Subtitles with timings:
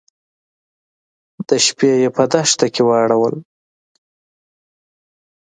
[1.47, 3.35] د شپې يې په دښته کې واړول.